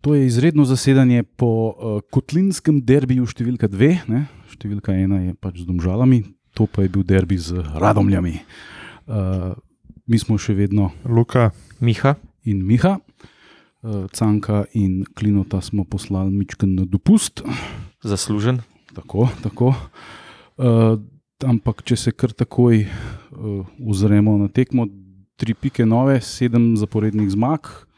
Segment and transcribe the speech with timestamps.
[0.00, 3.98] to je izredno zasedanje po uh, kotlinskem derbiju številka dve.
[4.08, 4.26] Ne?
[4.52, 6.22] Številka ena je pač z domžalami,
[6.56, 8.40] to pa je bil derbi z radomljami.
[9.04, 9.52] Uh,
[10.10, 11.50] mi smo še vedno Luka,
[11.84, 12.16] Miha,
[12.48, 17.44] in Miha, uh, Canka in Klinota smo poslali Mičken na dopust.
[18.02, 18.60] zaslužen.
[18.94, 19.74] Tako, tako.
[20.56, 20.96] Uh,
[21.46, 24.88] ampak, če se kar takoj uh, ozremo na tekmo,
[25.40, 27.89] tri pike nove, sedem zaporednih zmag.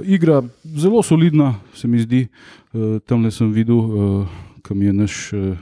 [0.00, 2.26] Igra zelo solidna, se mi zdi.
[2.72, 4.28] Uh, Tam le sem videl, uh,
[4.64, 5.52] kam je naš uh,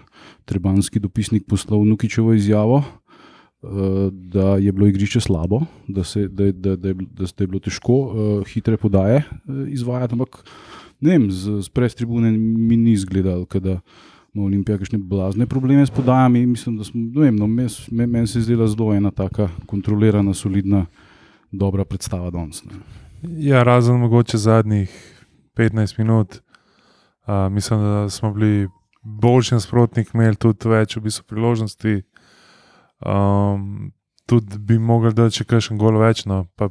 [0.47, 3.71] trebanski dopisnik poslal Nukičevo izjavo, uh,
[4.13, 7.59] da je bilo igrišče slabo, da, se, da, da, da, bilo- da, da je bilo
[7.61, 10.15] težko uh, hitre podaje uh, izvajati.
[10.15, 10.45] Ampak
[11.01, 13.81] ne vem, z, z pres tribune mi ni izgledalo, ke da
[14.35, 16.47] ima Olimpija kakšne blazne probleme s podajami.
[16.47, 17.47] Da no,
[18.07, 20.87] meni se je zdela zelo ena taka kontrolirana, solidna,
[21.51, 22.63] dobra predstava danes.
[22.65, 22.79] ne.
[23.23, 24.93] Ja, razen mogoče zadnjih
[25.57, 26.41] 15 minut,
[27.27, 28.69] uh, mislim, da smo bili
[29.03, 32.03] boljši nasprotnik, imeli tudi več v bistvu priložnosti.
[33.01, 33.93] Um,
[34.27, 36.69] tudi bi mogli dati še kakšen gol več, no, pa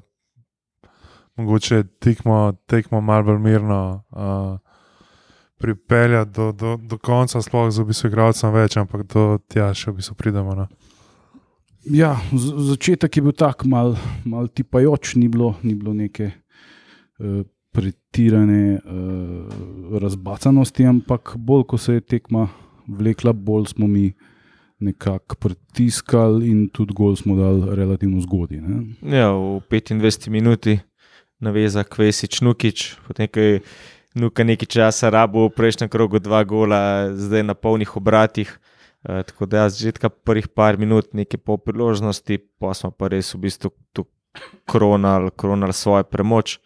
[1.39, 3.83] mogoče tekmo, tekmo malo bolj mirno.
[4.11, 4.57] Uh,
[5.59, 9.91] Pripeljati do, do, do konca, sploh za v bistvu igralcem več, ampak do tja še
[9.91, 10.53] v bistvu pridemo.
[10.55, 10.69] No.
[11.89, 13.95] Ja, začetek je bil tak, mal,
[14.25, 17.41] mal tipajoč, ni bilo, ni bilo neke uh,
[17.73, 22.47] pretirane uh, razbacanosti, ampak bolj ko se je tekma
[22.87, 24.11] vlekla, bolj smo mi
[24.79, 28.61] nekako pritiskali in tudi gol smo dali relativno zgodaj.
[29.01, 30.77] Ja, v 25 minuti
[31.39, 33.27] naveza Kvesič Nukič, potem
[34.17, 38.49] Nuka nekaj časa rabo v prejšnjem krogu dva gola, zdaj na polnih obratih.
[39.03, 43.31] E, tako da jaz začetka prvih par minut, nekaj po priložnosti, pa smo pa res
[43.35, 44.05] v bistvu tu
[44.67, 46.59] kronali, kronali svojo premoč.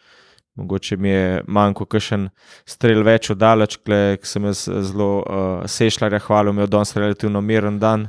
[0.55, 2.27] Mogoče mi je manjko kakšen
[2.65, 7.79] strel več oddaleč, ki sem jaz zelo uh, sešljarja hvalil, mi je danes relativno miren
[7.81, 8.07] dan.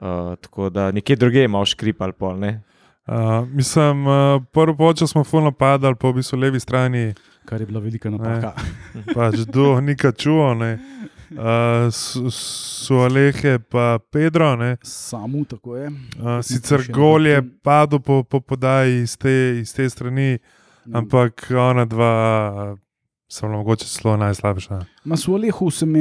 [0.00, 2.58] Uh, tako da nekje druge imamo škripal pol, ne?
[3.06, 7.66] Uh, mislim, uh, prvo počas smo fulno padali po v bistvu levi strani, Kar je
[7.66, 8.52] bila velika napaka.
[9.14, 10.54] pač do nika čuvo.
[10.54, 10.78] ne.
[11.34, 11.90] Uh,
[12.30, 14.56] so Alehe pa Pedro.
[14.56, 14.76] ne.
[14.82, 15.88] Samo tako je.
[15.88, 20.38] Uh, sicer gol je padel po, po podaji iz te, iz te strani,
[20.92, 22.76] ampak ona dva
[23.42, 24.84] bila mogoče celo najslabša.
[25.04, 26.00] Ma v Alehu se mi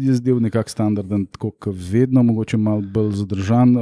[0.00, 3.76] je zdel nekako standarden, tako kot vedno, mogoče malo bolj zadržan,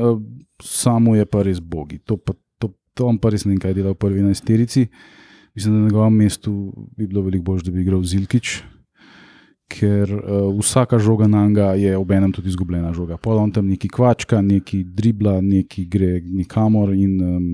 [0.62, 1.98] samo je pa res bogi.
[1.98, 4.88] To, pa, to, to on pa res ne vem, kaj dela v prvi enajsterici.
[5.54, 8.62] Mislim, da na njegovem mestu bi bilo veliko bolje, da bi igral Zilkič,
[9.70, 13.16] ker uh, vsaka žoga na njega je obenem tudi izgubljena žoga.
[13.16, 17.46] Pol on tam neki kvačka, neki dribla, neki gre nikamor in um,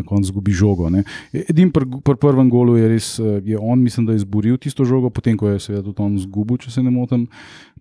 [0.00, 0.90] na koncu izgubi žogo.
[0.90, 1.04] ne.
[1.32, 4.84] Edin pri pr prvem golu je res, eh, je on, mislim, da je izboril tisto
[4.84, 7.28] žogo, potem ko je seveda tudi on izgubil, če se ne motim,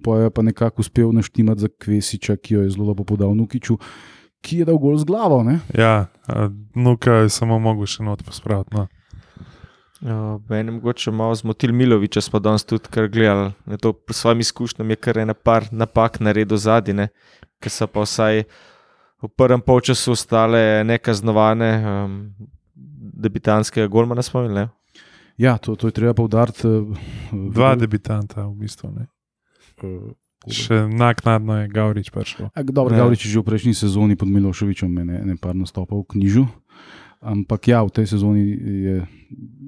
[0.03, 3.77] pa je pa nekako uspel naštimati za Kvesiča, ki jo je zelo lepo podal Nukiču,
[4.41, 5.43] ki je dal gol z glavo.
[5.43, 5.59] Ne?
[5.77, 8.75] Ja, uh, nuka je samo mogel še not pospraviti.
[8.75, 8.87] No.
[10.49, 13.51] Mene mogoče malo zmotil Milovič, smo danes tudi kar gledali.
[13.81, 17.09] To s svojimi izkušnjami je kar ena par napak naredil zadnje,
[17.59, 18.43] ki so pa vsaj
[19.19, 22.15] v prvem polčasu ostale nekaznovane, um,
[23.19, 24.53] debitanskega golmana imeli.
[24.53, 24.67] ne.
[25.37, 26.67] Ja, to, to je treba poudariti.
[27.31, 28.91] Dva debitanta v bistvu.
[28.91, 29.07] Ne.
[29.83, 30.11] Uh,
[30.47, 32.47] Še naknadno je Gavrič prišel.
[32.71, 33.03] Dobro, Ja.
[33.03, 36.47] Gavrič je že v prejšnji sezoni pod Miloševičem ne, ne par nastopal v knjižu.
[37.19, 38.47] Ampak ja, v tej sezoni
[38.87, 38.95] je,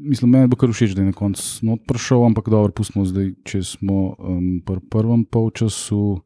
[0.08, 3.36] mislim, meni bo kar všeč, da je na koncu not prišel, ampak dobro, pustimo zdaj,
[3.44, 6.24] če smo um, pri prvem polčasu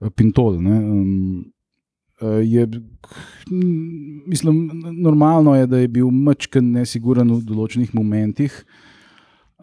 [0.00, 0.56] eh, Pintol.
[0.64, 1.44] Ne, um,
[2.24, 2.64] eh, je,
[4.32, 4.64] mislim,
[4.96, 8.56] normalno je, da je bil mačken nesiguren v določenih momentih.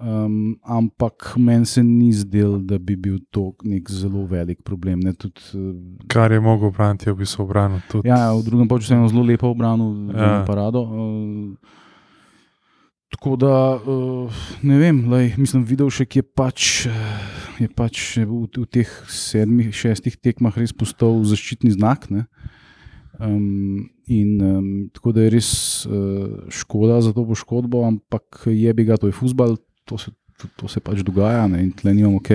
[0.03, 4.99] Um, ampak meni se ni zdel, da bi bil to nek zelo velik problem.
[4.99, 7.79] Ne, tudi, eh, Kar je mogel braniti, je v bistvu obranil.
[7.87, 8.09] Tudi.
[8.11, 10.19] Ja, v drugem času je zelo lepo obranil Ja.
[10.19, 10.43] ja.
[10.43, 10.83] parado.
[10.83, 11.55] Uh,
[13.15, 18.17] tako da uh, ne vem, lej, mislim, videl še, ki je pač, eh, je pač
[18.19, 22.09] v, v teh sedmih, šestih tekmah res postal zaščitni znak.
[22.11, 22.27] Ne?
[23.23, 25.51] Um, in um, tako da je res
[25.88, 30.47] uh, škoda za to poškodbo, ampak je bi ga, to je futbal, to se, to,
[30.56, 31.63] to se pač dogaja ne?
[31.63, 32.30] in tle nimamo ok.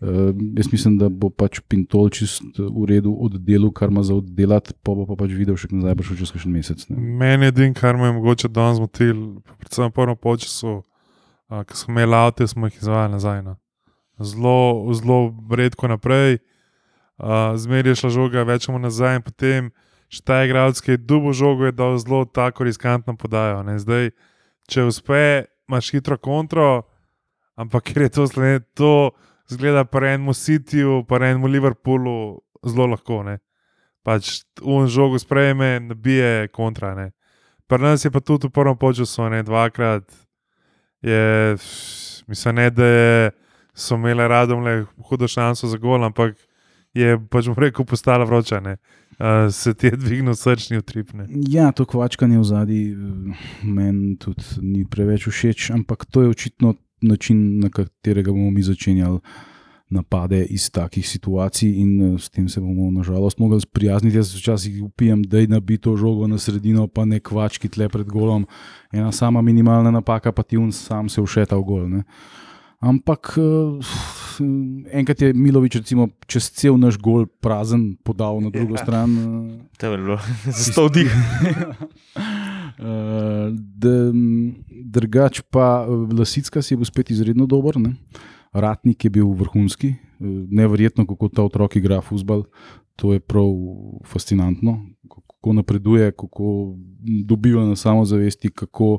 [0.00, 4.74] Uh, jaz mislim, da bo pač Pintol čist v redu oddelal, kar ima za oddelati,
[4.82, 6.84] pa bo pa pač videl še nazaj, bo šel čez kakšen mesec.
[6.90, 6.98] Ne?
[6.98, 10.76] Meni je edin, kar me je mogoče danes zmotil, predvsem v prvem času,
[11.50, 13.42] uh, ko smo imeli avto, smo jih izvajali nazaj.
[13.42, 13.58] No.
[14.22, 15.18] Zelo, zelo
[15.50, 16.38] redko naprej,
[17.18, 19.70] uh, zmeraj je šla žoga, večemo nazaj in potem
[20.08, 23.60] še ta igralec, ki je dubo žogo, je dal zelo tako riskantno podajo.
[23.66, 23.76] Ne.
[23.82, 24.14] Zdaj,
[24.70, 26.82] če uspe, imaš hitro kontro,
[27.56, 29.10] ampak ker je to, zle- to
[29.48, 33.22] zgleda pri enem Cityju, pri enem Liverpoolu zelo lahko.
[33.22, 33.38] Ne?
[34.02, 36.94] Pač un žogo sprejme, nabije kontra.
[36.94, 37.12] Ne?
[37.68, 40.08] Pri nas je pa tudi v prvem času, ne dvakrat.
[41.02, 41.56] Je,
[42.26, 43.30] mislim, ne, da je,
[43.74, 46.34] so imeli radom le hudo šanso za gol, ampak
[46.94, 48.60] je pač mu rekel, postala vroča.
[48.60, 48.76] Ne?
[49.18, 51.12] Uh, se ti je dvignil srčni utrip.
[51.12, 51.26] Ne?
[51.50, 52.82] Ja, to kvačkanje v zadnji
[53.62, 59.18] meni tudi ni preveč všeč, ampak to je očitno način, na katerega bomo mi začenjali
[59.90, 64.16] napade iz takih situacij, in eh, s tem se bomo nažalost mogli sprijazniti.
[64.16, 68.06] Jaz včasih upijem, da je nabi to žogo na sredino, pa ne kvački tle pred
[68.06, 68.46] golom.
[68.92, 71.88] Ena sama minimalna napaka, pa ti un sam se ušeta v gol.
[71.88, 72.02] Ne.
[72.80, 73.84] Ampak eh,
[74.90, 78.78] enkrat je Milovič, recimo, čez cel naš gol prazen, podal na drugo Ja.
[78.78, 79.10] stran.
[79.10, 80.18] eh, To je bilo
[80.48, 81.08] za sto dih.
[83.76, 84.12] D-
[84.84, 87.94] drugač pa eh, Lasicka si je bil spet izredno dober, ne?
[88.50, 89.98] Ratnik je bil vrhunski, eh,
[90.48, 92.44] neverjetno, kako ta otrok igra futbol.
[92.96, 93.46] To je prav
[94.04, 96.74] fascinantno, kako napreduje, kako
[97.24, 98.98] dobiva na samozavesti, kako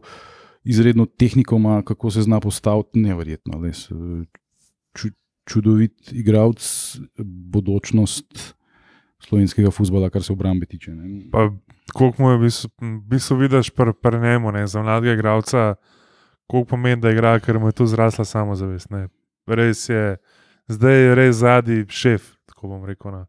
[0.63, 2.99] izredno tehniko ima, kako se zna postaviti.
[2.99, 3.87] Neverjetno, res.
[3.87, 4.25] eh,
[4.91, 5.07] Ču,
[5.49, 6.61] čudovit igralec,
[7.53, 8.53] bodočnost
[9.19, 10.91] slovenskega futbola, kar se obrambe tiče.
[10.95, 11.29] Ne?
[11.93, 12.69] Koliko mu je v bistvu,
[13.09, 15.75] bistvu vidiš pri pr njemu, ne, za mladega igralca,
[16.47, 18.89] koliko pomeni, da igra, ker mu je tu zrasla samozavest.
[18.89, 19.07] Ne.
[19.47, 20.17] Res je,
[20.67, 23.11] zdaj je res zadnji šef, tako bom rekel.
[23.11, 23.25] No.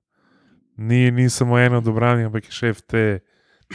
[0.76, 3.20] Ni, ni samo eno od obrambnih, ampak je šef te,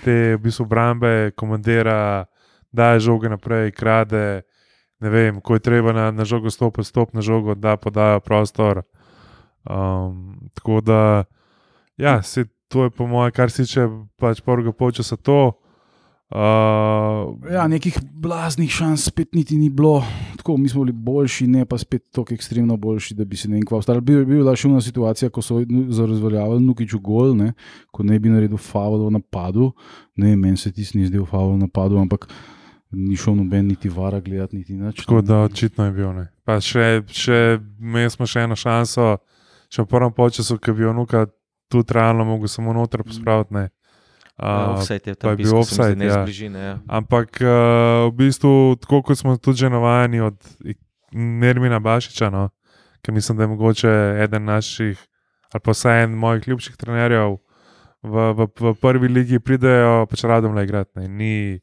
[0.04, 2.26] te v bistvu obrambe, komandira,
[2.72, 4.44] daje žoge naprej, krade.
[5.04, 8.82] Ne vem, ko je treba na, na žogo stopiti, stop na žogo, da podajo prostor.
[9.70, 11.24] Um, tako da,
[11.98, 15.48] ja, se, to je po mojem, kar se tiče pač prvega polčasa to.
[15.48, 15.64] Uh,
[17.54, 20.04] Ja, nekih blaznih šans spet niti ni bilo.
[20.38, 23.60] Tako, mi smo bili boljši, ne pa spet tako ekstremno boljši, da bi se ne
[23.60, 24.02] vem kva ostali.
[24.02, 27.54] Bil, je bila še ena situacija, ko so razveljavili Nukiču gol, ne,
[27.92, 29.72] ko ne bi naredil faul v napadu.
[30.18, 32.26] Ne, meni se tisti ni zdel faul v napadu, ampak
[32.92, 35.06] ni šel noben niti vara gledati, niti nič.
[35.06, 36.14] tako da očitno je bil.
[36.14, 36.28] Ne.
[36.46, 39.18] Pa še, še imeli smo še eno šanso,
[39.70, 41.26] še v prvem polčasu, ki bi jo nuka
[41.72, 43.54] tudi realno mogel samo noter pospraviti.
[43.54, 43.70] ne.
[44.36, 46.14] Uh, Offside je pa tam je bil offside, ne ja.
[46.14, 46.60] z bližine.
[46.60, 46.76] Ja.
[46.92, 50.36] Ampak uh, v bistvu, tako kot smo tudi že navajeni od
[51.16, 52.50] Nermina Bašiča, no,
[53.00, 55.00] ki mislim, da je mogoče eden naših,
[55.54, 57.38] ali pa vsaj en mojih ljubših trenerjev
[58.04, 61.08] v, v, v prvi ligi, pridejo pač radom le igrati.
[61.08, 61.60] Ni,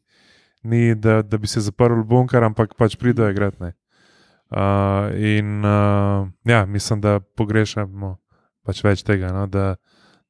[0.63, 3.73] ni da, da bi se zaprl v bunker, ampak pač pridejo igrati.
[4.53, 8.17] Uh, in uh, ja, mislim, da pogrešamo
[8.67, 9.33] pač več tega.
[9.33, 9.75] No, da,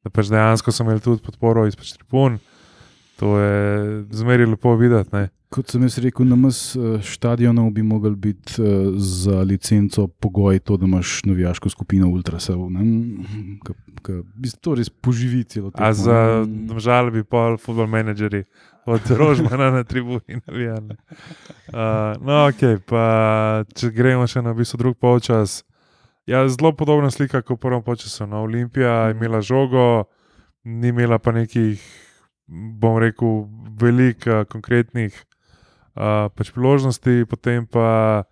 [0.04, 2.38] da pač dejansko smo imeli tudi podporo iz pač tribun.
[3.20, 5.10] To je zmeraj lepo videti.
[5.14, 5.28] Ne.
[5.52, 6.60] Kot sem jaz rekel, na MS
[7.04, 12.70] stadionov bi mogel biti uh, za licenco pogoj to, da imaš navijaško skupino Ultrasov.
[12.72, 12.84] ne.
[13.60, 15.86] Ka- ka- v bistvu To res poživi celo tekmo.
[15.86, 16.46] A za
[16.80, 18.44] žal bi pol futbol menedžerji
[18.86, 20.96] od Rožmana na tribuni navijali.
[21.68, 23.04] Uh, no, ok, pa
[23.76, 25.62] če gremo še na v bistvu drug polčas.
[26.26, 28.24] Ja, zelo podobna slika kot v prvem polčasu.
[28.26, 30.06] No, Olimpija je imela žogo,
[30.64, 31.82] ni imela pa nekih,
[32.48, 33.44] bom rekel,
[33.76, 35.12] velikih konkretnih
[35.94, 38.24] uh, pač priložnosti, potem pa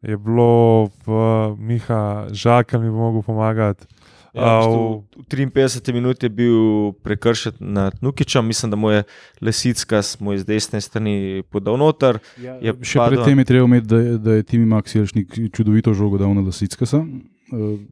[0.00, 1.08] je bilo v
[1.56, 3.86] Miha Žaka, mi bo mogel pomagati.
[4.30, 6.58] Ja, v, v 53 minuti je bil
[6.94, 9.02] prekršen nad Nukičem, mislim, da mu je
[9.40, 12.20] Lesicka smo iz desne strani podal noter.
[12.36, 15.90] Ja, je še padel- predtem je treba imeti, da, je- da je Timi Maksijelšnik čudovito
[15.90, 16.84] žogo dal na Lasicka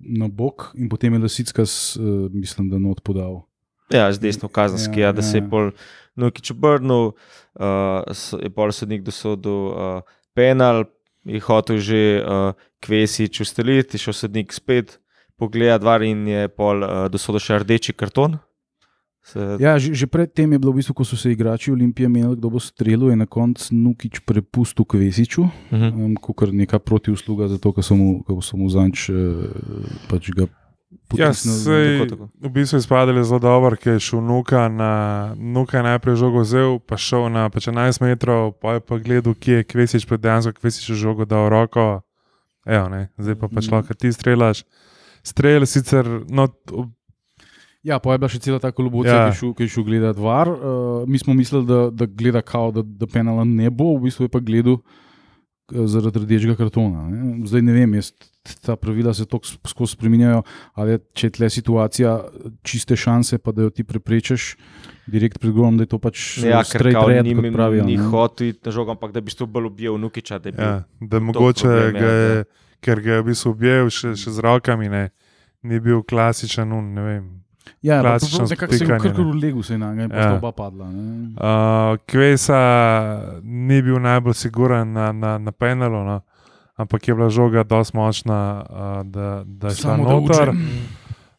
[0.00, 1.64] na bok in potem je Lasicka,
[2.30, 3.48] mislim, da not podal.
[3.88, 5.48] Ja, z desno kazenski, Ja, ja, ja, da se je ja.
[5.48, 5.70] pol
[6.16, 7.12] Nukič obrnil,
[7.60, 10.00] uh, je pol sodnik dosodil uh,
[10.34, 10.86] penal,
[11.26, 14.98] je hotel že uh, Kvesič ustaliti, je šel sodnik spet
[15.36, 18.40] pogledati var in je pol uh, dosodil še rdeči karton.
[19.26, 22.38] Se, Ja, že, že predtem je bilo, v bistvu, ko so se igrači Olimpije menili,
[22.38, 25.90] kdo bo streljal, je na koncu Nukič prepustil Kvesiču, uh -huh.
[25.90, 29.50] um, kot neka protivsluga, zato ker so mu, so mu zanč uh,
[30.06, 30.46] pač ga
[31.14, 32.24] Ja, sej, tako, tako.
[32.40, 34.90] v bistvu je izpadel zelo dober, ker je šel nuka, na,
[35.34, 39.62] nuka najprej žogo vzel, pa šel na pač 11 metrov, pa je pa gledal, kje
[39.62, 42.02] je Kvesič, pa dejansko Kvesič je žogo dal roko.
[42.66, 43.74] Evo, ne, zdaj pa pač Mhm.
[43.74, 44.64] lahko ti strelaš.
[45.22, 46.48] Strel sicer, no,
[47.86, 49.30] Ja, pa je bila še cela ta kolobocija, Ja.
[49.30, 50.50] ki je šel, ki gledati var.
[50.50, 54.26] Uh, mi smo mislili, da, da gleda kao, da, da penala ne bo, v bistvu
[54.26, 55.05] je pa gledal, eh,
[55.68, 57.08] zaradi rdečega kartona.
[57.08, 57.46] Ne.
[57.46, 58.12] Zdaj ne vem, jaz,
[58.62, 60.42] ta pravila se tako skozi spremenjajo,
[60.74, 62.12] ali če je tle situacija
[62.62, 64.52] čiste šanse, pa da jo ti preprečiš
[65.06, 67.84] direkt pred golom, da je to pač Ja, straight red, ni, kot pravijo.
[67.84, 70.38] ni hotel iti na žogo, ampak da bi to bolj objel Nukiča.
[70.38, 70.70] Da, Ja,
[71.00, 72.44] da mogoče problem, ga ja, je, da.
[72.80, 75.04] ker ga je v bistvu objel še, še z rokami, ne,
[75.62, 77.26] ni bil klasičen, un, ne vem.
[77.82, 80.16] Ja, klasično nekako se je spotikanje, kar kar v legu, se na njega, in pa
[80.16, 80.34] Ja.
[80.34, 80.86] oba padla.
[80.92, 81.34] ne.
[81.36, 82.60] Uh, Kvesa
[83.42, 86.20] ni bil najbolj siguren na, na, na penalu, no,
[86.76, 90.52] ampak je bila žoga dosti močna, uh, da, da je šla noter.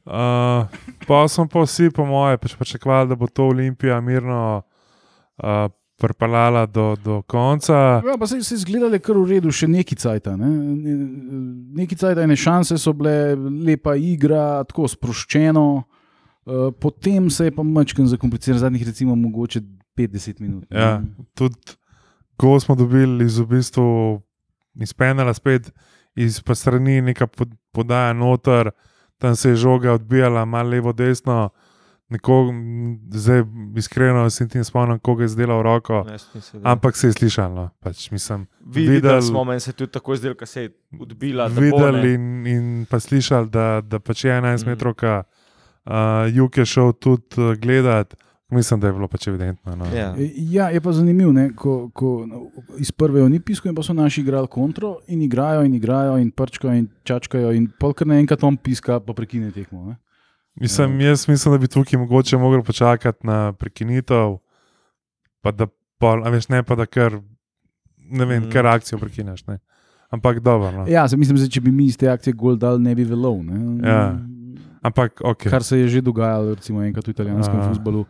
[0.07, 0.67] Uh,
[1.07, 4.61] pa smo pa vsi, po moje, pač pričakovali, da bo to Olimpija mirno
[5.37, 5.67] uh,
[5.97, 7.73] pripeljala do, do konca.
[8.05, 10.29] Ja, pa se je zgledalo kar v redu, še neki cajt.
[10.37, 10.47] Ne?
[11.75, 15.83] Neki cajt, ene šanse so bile, lepa igra, tako sproščeno.
[16.47, 19.61] Uh, potem se je pa mačkam zakompliciral, zadnjih recimo mogoče
[19.93, 20.63] 50 minut.
[20.69, 21.01] Ja,
[21.33, 21.55] tudi
[22.35, 24.21] ko smo dobili iz, v bistvu,
[24.75, 25.71] iz penala spet
[26.15, 28.71] iz pa strani neka pod, podaja noter,
[29.17, 31.49] tam se je žoga odbijala, malo levo, desno.
[32.09, 32.53] Nekog,
[33.11, 33.43] zdaj,
[33.75, 36.05] iskreno, se ti ne spomnim, koga je zdela v roko,
[36.63, 37.69] ampak se je slišalo.
[37.79, 41.49] Pač, mislim, Videli videl- smo, meni se je tudi tako zdelo, da se je odbila.
[41.49, 44.69] da bo, videli in, in pa slišali, da, da pač je 11 Mhm.
[44.69, 45.23] metrovka.
[45.87, 45.93] Uh,
[46.33, 48.15] Juk je šel tudi uh, gledat,
[48.49, 49.75] mislim, da je bilo pač evidentno.
[49.75, 49.85] No.
[49.95, 50.09] Ja.
[50.17, 52.41] E, Ja, je pa zanimivo, ne, ko, ko no,
[52.77, 56.31] iz prve ni pisal, in pa so naši igrali kontro in igrajo in igrajo in
[56.31, 59.85] prčkajo in čačkajo in polkar naenkrat on piska, pa prekine tekmo.
[59.85, 59.95] Ne.
[60.55, 64.37] Mislim, jaz mislim, da bi tukaj mogoče mogli počakati na prekinitev,
[65.41, 65.67] pa da
[65.99, 67.21] pol, a veš, ne pa da kar,
[67.97, 68.51] ne vem, Mhm.
[68.51, 69.47] kar akcijo prekineš.
[69.47, 69.59] Ne.
[70.09, 70.71] Ampak dobro.
[70.71, 70.85] No.
[70.87, 73.05] Ja, se mislim, da če bi mi iz te akcije gol dal, ne bi.
[73.05, 73.89] Ne.
[73.89, 74.19] Ja.
[74.87, 75.49] Ampak ok.
[75.51, 77.73] Kar se je že dogajalo, recimo enkrat v italijanskem Aha.
[77.73, 78.05] futbalu.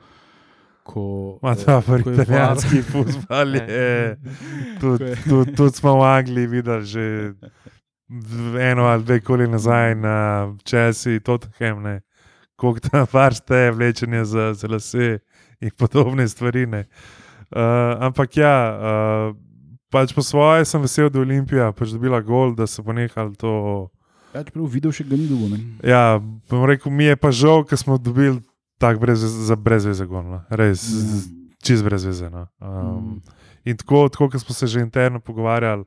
[0.87, 4.17] Ko, Ma eh, ta pa ko italijanski futbal je.
[4.79, 7.05] Tudi tud, tud smo v Angliji videli že
[8.61, 10.15] eno ali dve koli nazaj na
[10.63, 12.01] Česi, Tottenham, ne.
[12.55, 15.19] koliko tam varste, vlečenje za, za lase
[15.59, 16.65] in podobne stvari.
[16.65, 16.85] ne.
[17.51, 17.59] Uh,
[17.99, 19.35] ampak ja, uh,
[19.91, 23.35] pač po svoje sem vesel, da je Olimpija pač dobila gol, da se bo nehal
[23.35, 23.89] to.
[24.37, 25.49] Ja, čeprav videl še ga ni dolgo.
[25.49, 25.57] ne.
[25.81, 28.37] Ja, bom rekel, mi je pa žal, ker smo dobili
[28.77, 30.21] tak brez, za brezveze gol.
[30.21, 30.43] No.
[30.53, 31.21] Res, Ja.
[31.65, 32.29] čist brez veze.
[32.29, 32.45] No.
[32.61, 33.21] Um, Mm.
[33.65, 35.83] In tako, tako kot smo se že interno pogovarjali,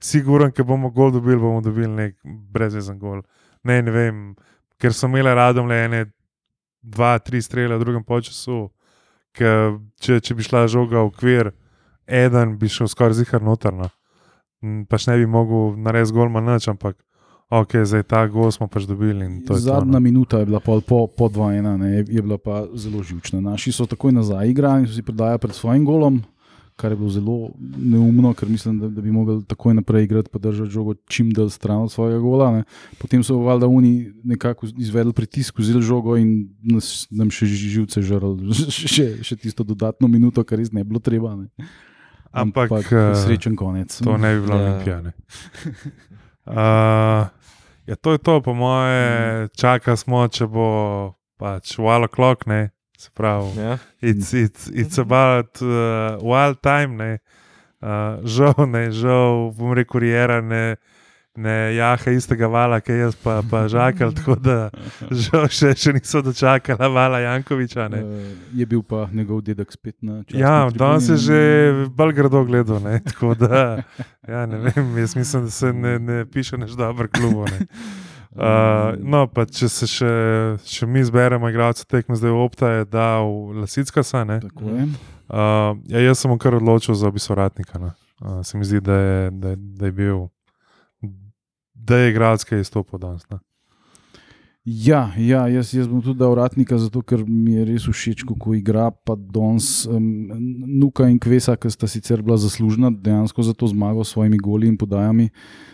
[0.00, 3.22] siguren, ker bomo gol dobili, bomo dobili nek brezvezen gol.
[3.64, 4.34] Ne, ne vem,
[4.78, 6.00] ker so imeli radom le ene,
[6.82, 8.68] dva, tri strele v drugem času.
[9.32, 11.52] Če, če bi šla žoga v okvir,
[12.06, 13.88] eden bi šel skoraj zihar notrno.
[14.90, 16.98] Pač ne bi mogel narediti gol manj, ampak
[17.52, 19.44] ok, zdaj ta gol smo pač dobili.
[19.44, 20.00] to je to, Zadnja no.
[20.00, 23.40] minuta je bila pol po, po 2-1, ne, je, je bila pa zelo živčna.
[23.44, 26.22] Naši so takoj nazaj igrali in so si predajali pred svojim golom,
[26.76, 27.36] kar je bilo zelo
[27.76, 31.50] neumno, ker mislim, da, da bi mogli takoj naprej igrati, pa držati žogo čim dalj
[31.50, 32.50] stran od svojega gola.
[32.56, 32.64] Ne.
[32.98, 38.48] Potem so valjda oni nekako izvedli pritisk, vzeli žogo in nas, nam še živce žrli,
[38.96, 41.36] še, še tisto dodatno minuto, kar res ne bi bilo treba.
[41.36, 41.52] Ne.
[42.32, 43.92] Ampak, eh, srečen konec.
[44.00, 44.62] To ne bi bilo Ja.
[44.62, 44.72] ja.
[44.72, 45.12] olimpijane.
[46.48, 47.28] Uh,
[47.86, 50.68] ja, to je to, po moje, čaka smo, če bo
[51.40, 53.54] pač wild clock, ne, se pravi.
[53.58, 53.78] Ja.
[54.00, 57.12] It's, it's, it's about uh, wild time, ne.
[57.82, 60.76] Uh, žal, ne, žal, bom rekel, Riera ne,
[61.36, 64.56] ne jaha istega vala, ki jaz pa, pa žakal, tako da
[65.10, 67.88] žal še, še niso dočakala vala Jankoviča.
[67.92, 68.02] Ne.
[68.04, 70.40] Uh, je bil pa njegov dedek spet na čelu.
[70.42, 71.40] Ja, danes je že
[71.96, 72.82] bolj grdo gledal.
[72.84, 73.00] Ne?
[73.10, 73.82] Tako da,
[74.28, 77.46] ja, ne vem, jaz mislim, da se ne, ne piše neč dobro klubo.
[77.48, 77.66] Ne?
[78.32, 80.12] Uh, no, pa če se še,
[80.68, 84.40] še mi zberemo, igralce tekme zdaj Opta, je dal Lasicka sane.
[84.44, 84.86] Tako je.
[85.32, 87.80] Uh, ja, jaz sem kar odločil za bisoratnika.
[88.20, 90.26] Uh, se mi zdi, da je, da, da je bil,
[91.84, 93.26] da je igralec, ki je izstopil danes.
[93.30, 93.38] Ne?
[94.64, 98.54] Ja, ja jaz, jaz bom tudi dal uratnika, zato ker mi je res všeč, kako
[98.54, 98.92] igra.
[98.94, 100.04] Pa danes um,
[100.78, 104.70] Nuka in Kvesa, ki sta sicer bila zaslužna dejansko za to zmago s svojimi goli
[104.70, 105.32] in podajami,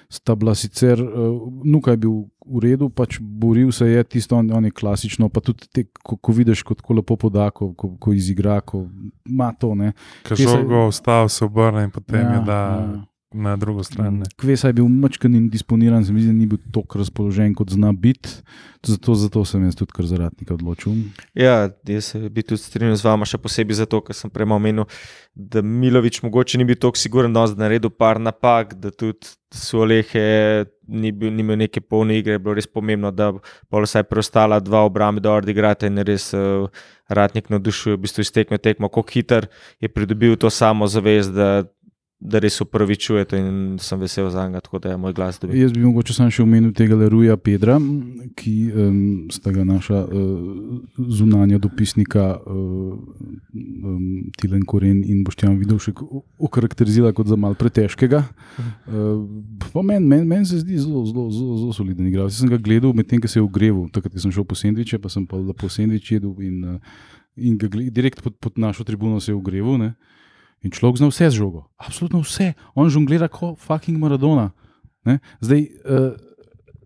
[0.08, 1.36] sta bila sicer, uh,
[1.68, 2.16] Nuka je bil
[2.48, 5.28] v redu, pač boril se je tisto, on, on je klasično.
[5.28, 8.86] Pa tudi, te, ko, ko vidiš, kako lepo poda, ko, ko, ko izigra, ko
[9.28, 9.74] ima to.
[10.24, 13.04] Ker Kje se- žogo vstal, se obrne in potem Ja, je da ja.
[13.32, 14.18] Na drugo stran.
[14.18, 14.24] Ne?
[14.36, 17.92] Kvesa je bil mačken in disponiran, se mi zdi, ni bil tako razpoložen, kot zna
[17.92, 18.28] biti.
[18.86, 20.94] Zato, zato sem jaz tudi kar zaradnika odločil.
[21.34, 24.86] Ja, jaz se bi tudi strinjal z vama, še posebej zato, ker sem prej omenil,
[25.34, 30.66] da Milovič mogoče ni bil tako siguren, da je naredil par napak, da tudi Suolehe
[30.88, 34.58] ni, bil, ni imel neke polne igre, je bilo res pomembno, da bo vsaj preostala
[34.60, 36.68] dva obrambe, da odigrate in res uh,
[37.08, 39.48] ratnik navdušuje, v bistvu iztekme tekmo, kako hiter
[39.80, 41.64] je pridobil to samo zavest, da
[42.20, 45.54] da res upravičuje to in sem vesel za njega, tako da je moj glas dobil.
[45.60, 47.76] Jaz bi mogoče sam še omenil tega Leruja Pedra,
[48.34, 48.96] ki um,
[49.30, 50.80] sta ga naša uh,
[51.14, 52.98] zunanja dopisnika uh,
[53.54, 54.02] um,
[54.34, 58.24] Tilen Koren in Boštjan Vidovšek o- okarakterizila kot za mal pretežkega.
[58.90, 59.22] Uh,
[59.78, 62.34] Meni men, men se zdi zelo, zelo, zelo, zelo soliden igralec.
[62.34, 65.08] Jaz sem ga gledal medtem, ko se je ogreval, takrat sem šel po sendviče, pa
[65.08, 67.00] sem pa lepo sendvič jedel in, uh,
[67.38, 69.78] in ga gled, direkt pod, pod našo tribuno se je ogreval.
[69.78, 69.94] Ne?
[70.66, 72.54] In človek zna vse z žogo, absolutno vse.
[72.74, 74.50] On žonglira kot fucking Maradona.
[75.06, 75.18] Ne?
[75.40, 76.18] Zdaj, uh,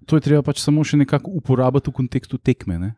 [0.07, 2.79] to je treba pač samo še nekako uporabiti v kontekstu tekme.
[2.79, 2.91] Ne?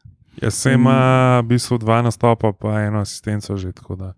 [0.43, 4.11] Jaz sem ima v bistvu dva nastopa, pa eno asistenco že tako da.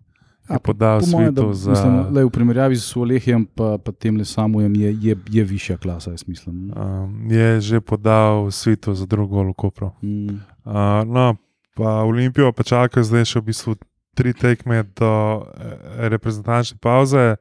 [0.47, 1.75] Je A, po- podal da, svetu za.
[1.75, 5.75] mislim, lej, v primerjavi z Olehijem, pa, pa tem le samujem, je, je, je višja
[5.77, 6.71] klasa, jaz mislim.
[6.71, 9.91] Um, je že podal svetu za drugo lokopro.
[9.99, 10.39] Mm.
[10.63, 11.35] Uh, no,
[11.75, 13.75] pa Olimpijo pa čaka zdaj še v bistvu
[14.17, 15.13] tri tekme do
[15.45, 17.35] eh, reprezentančne pauze.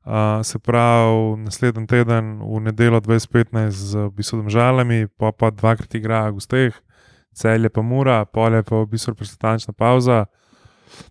[0.00, 6.22] Uh, se pravi, naslednji teden v nedeljo 2015 z bistvu žalami, pa pa dvakrat igra
[6.30, 6.74] v gosteh,
[7.36, 10.24] celje pa mura, polje pa v bistvu reprezentančna pauza.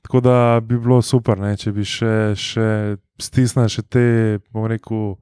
[0.01, 4.05] Tako da bi bilo super, ne, če bi še, še stisnili še te,
[4.49, 5.13] bom rekel,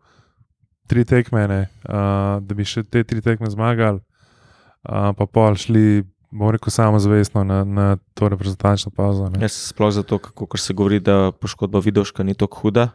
[0.88, 6.08] tri tekme, ne, uh, da bi še te tri tekme zmagali, uh, pa pol šli,
[6.32, 9.30] bom rekel, samozavestno na, na to reprezentančno pauzo.
[9.30, 9.42] Ne.
[9.42, 12.90] Jaz sploh zato, kako kar se govori, da poškodba Vidoška ni tako huda.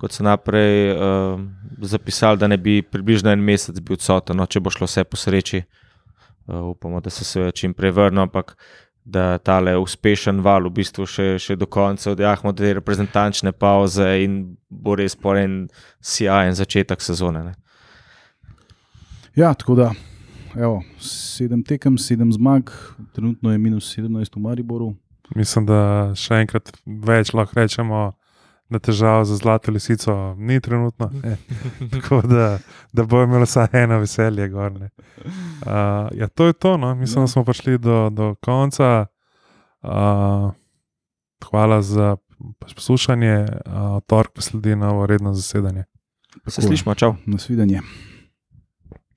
[0.00, 1.40] Kot so naprej uh,
[1.80, 5.16] zapisali, da ne bi približno en mesec bil odsoten, no, če bo šlo vse po
[5.16, 5.62] sreči.
[6.46, 8.56] Uh, upamo, da se seveda čim prej vrne, ampak
[9.04, 14.06] da tale uspešen val v bistvu še, še do konca odjahmo do te reprezentančne pauze
[14.22, 15.66] in bo res po en
[16.00, 17.42] sjajen začetek sezone.
[17.50, 17.54] Ne.
[19.34, 19.90] Ja, tako da,
[20.56, 22.70] evo, sedem tekem, sedem zmag,
[23.12, 24.94] trenutno je minus 17 v Mariboru.
[25.36, 28.12] Mislim, da še enkrat več lahko rečemo,
[28.72, 31.10] da težav za zlato lisico ni trenutno.
[31.22, 31.36] Ne.
[31.92, 32.58] Tako da,
[32.92, 34.48] da bo imelo vsaj eno veselje.
[34.48, 34.88] Gor, ne.
[35.66, 36.76] uh, ja, to je to.
[36.76, 36.94] No.
[36.94, 37.24] Mislim, Ja.
[37.24, 39.06] da smo prišli do, do konca.
[39.82, 40.52] Uh,
[41.44, 42.16] hvala za
[42.58, 43.34] poslušanje.
[43.66, 45.84] Uh, torek sledi novo redno zasedanje.
[46.46, 47.14] Se slišmo, čau.
[47.26, 47.80] Nasvidenje.